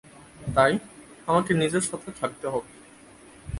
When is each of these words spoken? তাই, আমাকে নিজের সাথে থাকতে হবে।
তাই, 0.55 0.73
আমাকে 1.27 1.51
নিজের 1.53 1.81
সাথে 1.81 2.09
থাকতে 2.19 2.47
হবে। 2.47 2.71